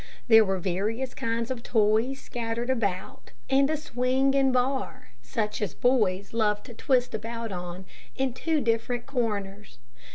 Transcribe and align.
There 0.27 0.43
were 0.43 0.57
various 0.57 1.13
kinds 1.13 1.51
of 1.51 1.61
toys 1.61 2.19
scattered 2.19 2.71
about 2.71 3.33
and 3.51 3.69
a 3.69 3.77
swing 3.77 4.33
and 4.33 4.51
bar, 4.51 5.09
such 5.21 5.61
as 5.61 5.75
boys 5.75 6.33
love 6.33 6.63
to 6.63 6.73
twist 6.73 7.13
about 7.13 7.51
on, 7.51 7.85
in 8.15 8.33
two 8.33 8.61
different 8.61 9.05
corners. 9.05 9.77